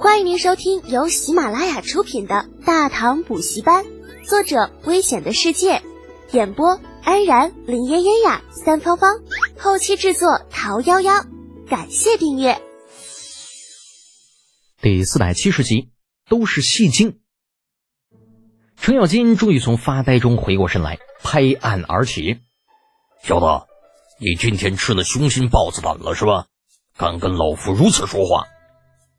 [0.00, 3.84] 欢迎您收听由喜马拉雅出品的《大唐补习班》，
[4.24, 5.82] 作者：危险的世界，
[6.30, 9.16] 演播：安然、林嫣嫣呀、三芳芳，
[9.58, 11.26] 后期制作：桃夭夭。
[11.68, 12.62] 感谢订阅。
[14.80, 15.90] 第四百七十集，
[16.28, 17.18] 都是戏精。
[18.80, 22.38] 程咬金终于从发呆中回过神来，拍案而起
[23.24, 23.66] ：“小子，
[24.20, 26.46] 你今天吃了雄心豹子胆了是吧？
[26.96, 28.46] 敢跟老夫如此说话？”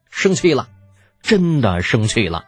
[0.10, 0.70] 生气了，
[1.22, 2.46] 真的生气了。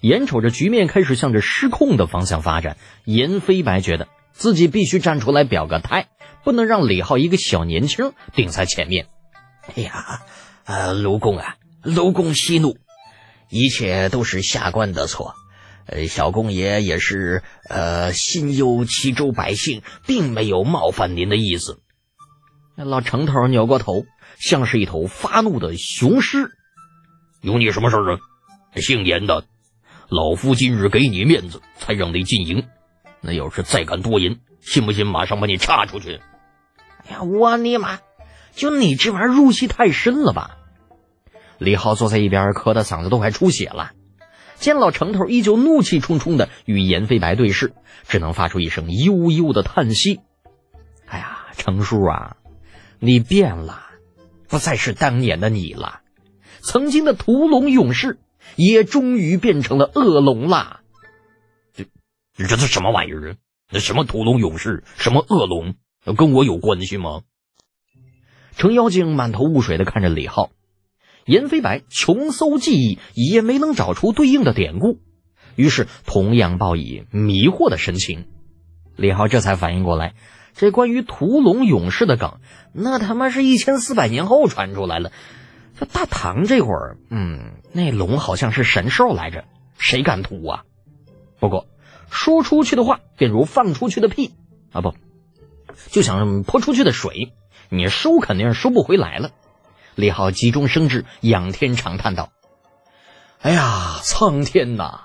[0.00, 6.06] 眼瞅着局面开始向着失控的方向发展，严飞白觉得自己必须站出来表个态，
[6.44, 9.08] 不能让李浩一个小年轻顶在前面。
[9.74, 10.22] 哎呀，
[10.64, 12.78] 呃，卢公啊，卢公息怒，
[13.50, 15.34] 一切都是下官的错。
[15.86, 21.80] 呃，小公爷也是呃心忧齐州百姓，并没有冒犯您的意思。
[22.76, 24.04] 老程头扭过头，
[24.38, 26.52] 像是一头发怒的雄狮。
[27.40, 28.18] 有你什么事啊？
[28.76, 29.44] 姓严的，
[30.08, 32.64] 老夫今日给你面子，才让你进营。
[33.20, 36.20] 那要是再敢多言，信不信马上把你叉出去？
[37.06, 38.00] 哎呀，我尼玛！
[38.54, 40.56] 就你这玩意儿入戏太深了吧？
[41.58, 43.92] 李浩坐在一边，咳得嗓子都快出血了。
[44.56, 47.72] 见老程头依旧怒气冲冲的与严飞白对视，
[48.08, 50.20] 只能发出一声悠悠的叹息
[51.06, 52.36] ：“哎呀，程叔啊，
[52.98, 53.82] 你变了，
[54.48, 56.00] 不再是当年的你了。”
[56.60, 58.18] 曾经的屠龙勇士，
[58.56, 60.80] 也终于变成了恶龙啦！
[61.74, 61.84] 这
[62.46, 63.36] 这是什么玩意儿啊？
[63.70, 65.74] 那什么屠龙勇士，什么恶龙，
[66.16, 67.22] 跟我有关系吗？
[68.56, 70.50] 程妖精满头雾水的看着李浩，
[71.26, 74.98] 严飞白穷搜记忆也没能找出对应的典故，
[75.54, 78.26] 于是同样报以迷惑的神情。
[78.96, 80.14] 李浩这才反应过来，
[80.54, 82.40] 这关于屠龙勇士的梗，
[82.72, 85.12] 那他妈是一千四百年后传出来了。
[85.78, 89.44] 这大唐这会儿，嗯，那龙好像是神兽来着，
[89.78, 90.64] 谁敢屠啊？
[91.38, 91.66] 不过
[92.10, 94.32] 说出去的话，便如放出去的屁
[94.72, 94.94] 啊，不，
[95.90, 97.32] 就像泼出去的水，
[97.68, 99.30] 你收肯定是收不回来了。
[99.94, 102.30] 李浩急中生智，仰天长叹道
[103.42, 105.02] ：“哎呀，苍天呐！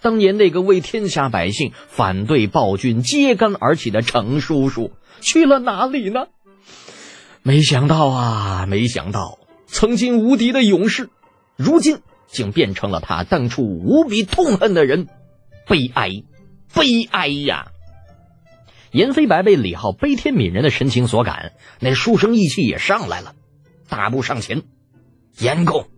[0.00, 4.90] 当年那个为天下百姓反对暴君揭竿而起的程叔叔
[5.20, 6.26] 去了哪里呢？
[7.42, 9.38] 没想到啊，没想到！”
[9.72, 11.08] 曾经无敌的勇士，
[11.56, 15.08] 如今竟变成了他当初无比痛恨的人，
[15.66, 16.10] 悲哀，
[16.74, 17.68] 悲哀呀！
[18.90, 23.34] 严飞白被李浩悲天悯人的神情所感，那书生意气也上来了，
[23.88, 24.62] 大步上前
[25.40, 25.88] ：“严公，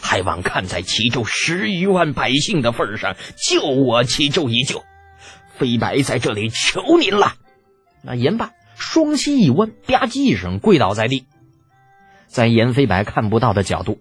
[0.00, 4.84] 还望看在齐州十余万百姓的份上，救我齐州一救。
[5.58, 7.34] 飞白在这里求您了。”
[8.02, 11.26] 那言罢，双膝一弯，吧唧一声跪倒在地。
[12.26, 14.00] 在严飞白看不到的角度，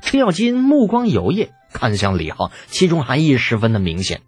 [0.00, 4.22] 程咬金目光游曳，看向李浩，其中含义十分的明显。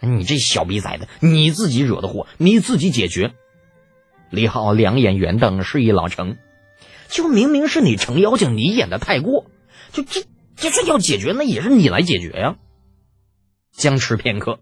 [0.00, 3.32] 你这小逼崽子，你自己惹的祸，你自己解决。
[4.30, 6.36] 李浩两眼圆瞪，示意老程
[7.08, 9.46] ：“就明明是你程妖精，你演的太过。
[9.92, 10.24] 就这，
[10.56, 12.56] 就算要解决，那也是你来解决呀。”
[13.72, 14.60] 僵持片刻，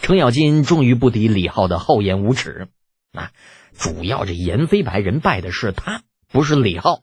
[0.00, 2.68] 程咬金终于不敌李浩的厚颜无耻。
[3.12, 3.32] 啊，
[3.76, 7.02] 主要这严飞白人拜的是他，不是李浩。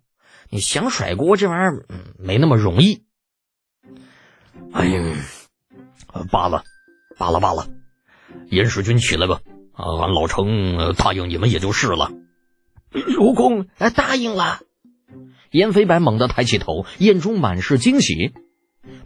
[0.50, 3.04] 你想甩锅这玩意儿，嗯，没那么容易。
[4.72, 5.02] 哎呀，
[6.32, 6.64] 罢了，
[7.18, 7.68] 罢了，罢了。
[8.50, 9.42] 严世君起来吧，
[9.74, 12.12] 啊，俺老程答应你们也就是了。
[12.92, 14.60] 主公答应了。
[15.52, 18.34] 严飞白猛地抬起头，眼中满是惊喜。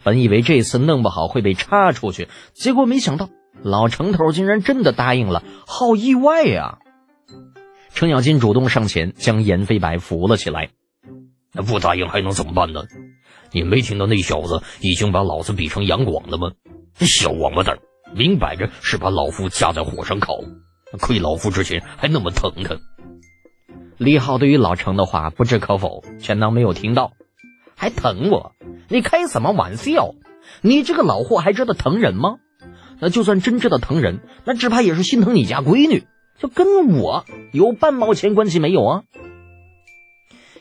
[0.02, 3.28] 本以为这次弄不好会被插出去，结果没想到
[3.62, 6.78] 老程头竟然真的答应了，好意外呀！
[7.94, 10.70] 程咬金主动上前将严飞白扶了起来。
[11.52, 12.84] 那不答应还能怎么办呢？
[13.52, 16.52] 你没听到那小子已经把老子比成杨广了吗？
[17.00, 17.78] 小王八蛋，
[18.14, 20.38] 明摆着是把老夫架在火上烤。
[21.00, 22.76] 亏老夫之前还那么疼他。
[23.96, 27.12] 李浩对于老程的话不置可否，全当没有听到。
[27.76, 28.52] 还疼我？
[28.88, 30.14] 你开什么玩笑？
[30.62, 32.36] 你这个老货还知道疼人吗？
[33.00, 36.04] 那就算真知道疼人，那只怕也是心疼你家闺女，
[36.38, 39.02] 就跟我有半毛钱关系没有啊？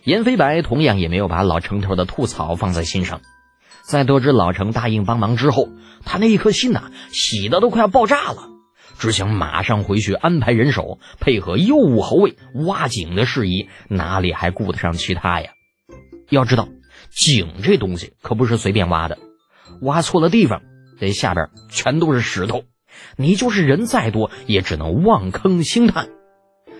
[0.03, 3.21] 严飞白同样也没有把老程头的吐槽放在心上，
[3.83, 5.69] 在得知老程答应帮忙之后，
[6.05, 8.49] 他那一颗心呐，喜得都快要爆炸了，
[8.97, 12.35] 只想马上回去安排人手，配合右武侯卫
[12.65, 15.51] 挖井的事宜，哪里还顾得上其他呀？
[16.29, 16.67] 要知道，
[17.09, 19.17] 井这东西可不是随便挖的，
[19.81, 20.61] 挖错了地方，
[20.99, 22.63] 这下边全都是石头，
[23.17, 26.09] 你就是人再多，也只能望坑兴叹。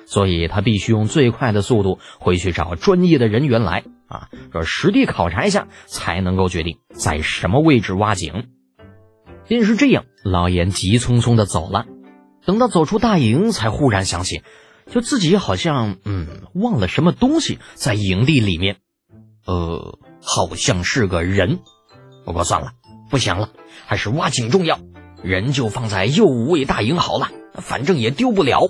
[0.08, 8.48] 所以他必须用最快的速度回去找专业的人员来啊，说实地考察一下，才能够决定在什么位置挖井。
[9.48, 11.86] 便是这样，老严急匆匆的走了。
[12.46, 14.42] 等到走出大营，才忽然想起，
[14.90, 18.78] 就自己好像嗯忘了什么东西在营地里面，
[19.46, 21.60] 呃，好像是个人。
[22.26, 22.72] 不过算了，
[23.10, 23.50] 不想了，
[23.86, 24.80] 还是挖井重要。
[25.22, 28.70] 人就放在右五卫大营好了，反正也丢不了。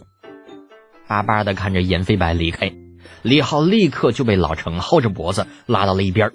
[1.07, 2.73] 巴巴的看着严飞白离开，
[3.21, 6.31] 李浩立刻就被老程薅着脖子拉到了一边，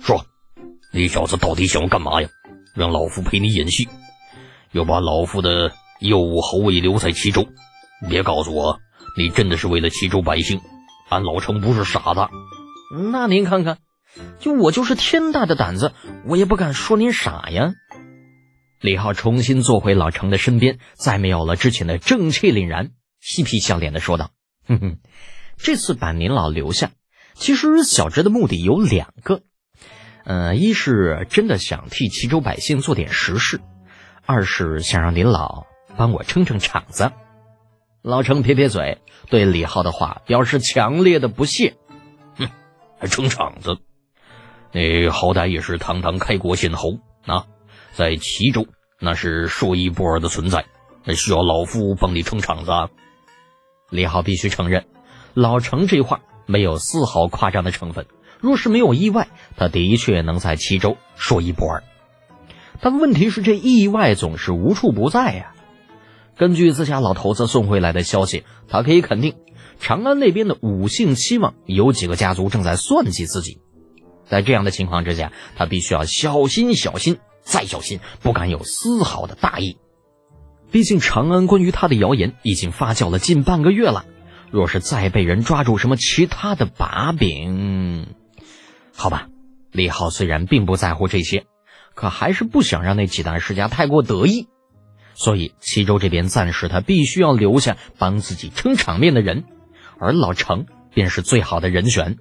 [0.00, 0.24] 说
[0.92, 2.28] ：“你小子到底想要干嘛呀？
[2.74, 3.88] 让老夫陪你演戏，
[4.72, 7.46] 又把老夫的。”右武侯卫留在齐州，
[8.08, 8.78] 别告诉我
[9.18, 10.62] 你真的是为了齐州百姓。
[11.10, 12.26] 俺老程不是傻子，
[13.12, 13.76] 那您看看，
[14.38, 15.92] 就我就是天大的胆子，
[16.24, 17.74] 我也不敢说您傻呀。
[18.80, 24.30] 李浩重新坐回老程的身边，再没有了之前的正气凛然，嬉皮笑脸的说道
[24.66, 24.98] ：“哼哼，
[25.56, 26.90] 这次把您老留下，
[27.34, 29.42] 其实小侄的目的有两个，
[30.24, 33.60] 呃，一是真的想替齐州百姓做点实事，
[34.26, 37.10] 二是想让您老。”帮我撑撑场子，
[38.00, 41.74] 老程撇撇嘴，对李浩的话表示强烈的不屑。
[42.36, 42.48] 哼，
[42.98, 43.76] 还撑场子？
[44.72, 47.46] 你好歹也是堂堂开国先侯啊，
[47.92, 48.66] 在齐州
[48.98, 50.64] 那是说一不二的存在，
[51.14, 52.70] 需要老夫帮你撑场子？
[53.90, 54.86] 李浩必须承认，
[55.34, 58.06] 老程这话没有丝毫夸张的成分。
[58.40, 61.84] 若是没有意外，他的确能在齐州说一不二。
[62.80, 65.52] 但问题是，这意外总是无处不在呀。
[66.38, 69.34] 根据自家老头子送回来的消息，他可以肯定，
[69.78, 73.60] 长安那边的五姓七望有几个家族正在算计自己。
[74.24, 79.76] 在这样的情况之下，他必须要小心、小心再小心，不敢有丝毫的大意。
[80.70, 84.04] 毕竟长安关于他的谣言已经发酵了近半个月了，
[84.50, 88.06] 若是再被人抓住什么其他的把柄，
[88.94, 89.28] 好吧，
[89.72, 91.46] 李浩虽然并不在乎这些，
[91.94, 94.48] 可还是不想让那几大世家太过得意。
[95.14, 99.44] 所以齐州这边暂时他必须要留下帮自己撑场面的人，
[99.98, 102.16] 而老程便是最好的人选。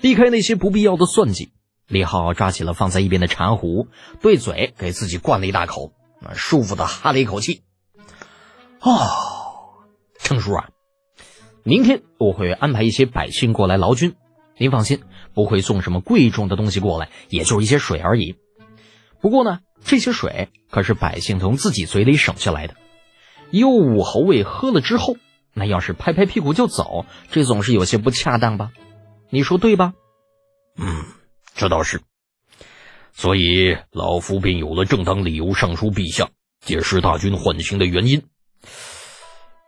[0.00, 1.50] 避开那些不必要的算计，
[1.88, 3.88] 李浩抓起了放在一边的茶壶，
[4.20, 5.92] 对嘴给自己灌了一大口，
[6.34, 7.62] 舒服的哈了一口气。
[8.80, 9.84] 哦，
[10.18, 10.68] 程叔啊，
[11.62, 14.14] 明天我会安排一些百姓过来劳军，
[14.58, 15.02] 您放心，
[15.34, 18.36] 不会送什么贵重的东西过来，也就是一些水而已。
[19.20, 19.60] 不过呢。
[19.84, 22.74] 这些水可是百姓从自己嘴里省下来的，
[23.50, 25.16] 右武侯卫喝了之后，
[25.52, 28.72] 那要是拍拍屁股就走，这总是有些不恰当吧？
[29.30, 29.92] 你说对吧？
[30.76, 31.04] 嗯，
[31.54, 32.00] 这倒是。
[33.16, 36.28] 所以老夫便有了正当理由上书陛下，
[36.60, 38.24] 解释大军缓行的原因。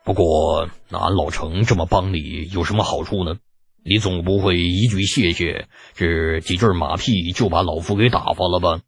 [0.04, 3.38] 不过，那俺老程这么帮你有什么好处呢？
[3.82, 8.82] 你总不会一句谢谢，这几阵马屁就把老夫给打发了吧？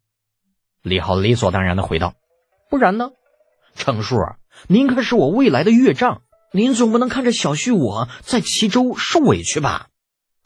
[0.83, 2.13] 李浩理所当然的回道
[2.69, 3.09] ：“不然呢，
[3.73, 4.15] 程叔，
[4.67, 6.21] 您可是我未来的岳丈，
[6.53, 9.87] 您总不能看着小婿我在齐州受委屈吧？”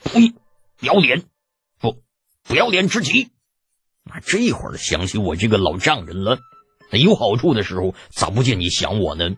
[0.01, 0.33] 呸！
[0.77, 1.23] 不要脸，
[1.79, 1.97] 不，
[2.43, 3.29] 不要脸之极！
[4.05, 6.39] 那这会儿想起我这个老丈人了，
[6.91, 9.31] 有好处的时候咋不见你想我呢？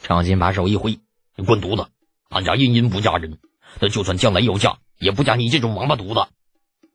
[0.00, 1.00] 程咬金把手一挥
[1.34, 1.90] ：“你滚犊子！
[2.28, 3.38] 俺家茵茵不嫁人，
[3.80, 6.30] 那就算将来要嫁，也不嫁你这种王八犊子。”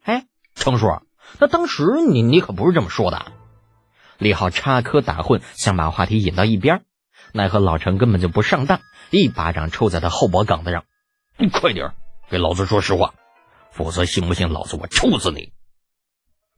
[0.04, 0.26] 哎，
[0.56, 0.88] 程叔。
[1.40, 3.26] 那当时你你可不是这么说的，
[4.20, 6.84] 李浩插科打诨，想把话题引到一边，
[7.34, 10.86] 奈何老陈根本就不上当，一巴掌抽在他后脖梗子上，
[11.38, 11.94] 你快点
[12.30, 13.16] 给老子说实话，
[13.72, 15.52] 否则信不信老子我抽死你！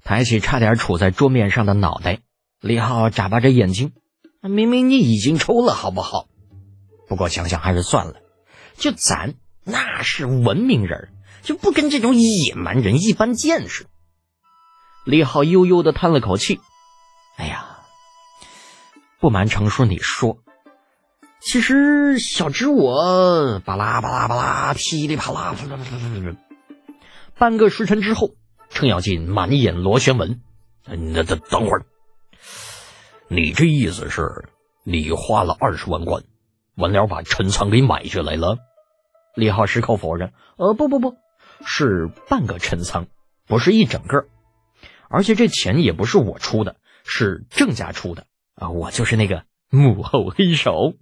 [0.06, 2.20] 抬起差点杵在桌面上的脑袋，
[2.62, 3.92] 李浩眨巴着眼睛，
[4.40, 6.28] 明明你已经抽了，好不好？
[7.08, 8.14] 不过想想还是算了，
[8.78, 9.34] 就咱
[9.64, 11.10] 那是文明人，
[11.42, 13.88] 就不跟这种野蛮人一般见识。
[15.06, 16.60] 李浩悠悠的叹了口气
[17.38, 17.80] ：“哎呀，
[19.20, 20.38] 不瞒程叔你说，
[21.42, 25.56] 其实小侄我巴拉巴拉巴拉噼里啪啦，
[27.40, 28.36] 半个时辰之后，
[28.70, 30.42] 程咬金满眼螺旋纹。
[30.86, 31.86] 那等等会儿，
[33.28, 34.50] 你这意思是，
[34.84, 36.24] 你花了二十万贯，
[36.76, 38.58] 完了把陈仓给买下来了？”
[39.36, 41.16] 李浩矢口否认：“呃，不不不，
[41.66, 43.08] 是半个陈仓，
[43.48, 44.28] 不是一整个。”
[45.10, 48.70] 而且这钱也不是我出的，是郑家出的啊！
[48.70, 50.94] 我就是那个幕后黑手。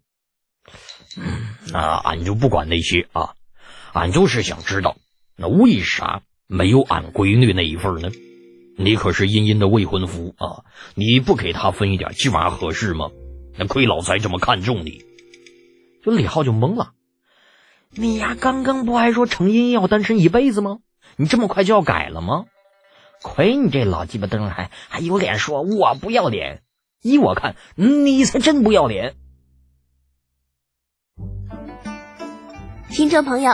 [1.71, 3.35] 那俺就不管那些啊，
[3.93, 4.97] 俺就是想知道，
[5.35, 6.21] 那为啥
[6.53, 8.11] 没有俺闺女那一份呢？
[8.77, 13.09] 你可是茵茵的未婚夫啊，你不给她分一点，这玩意合适吗？
[13.57, 15.03] 那亏老财这么看重你。
[16.03, 16.91] 这李浩就懵了。
[17.89, 20.77] 你呀，刚刚不还说程茵要单身一辈子吗？
[21.15, 22.45] 你这么快就要改了吗？
[23.23, 26.61] 亏你这老鸡巴灯还还有脸说我不要脸！
[27.01, 29.15] 依我看，你才真不要脸。
[32.91, 33.53] 听众朋友，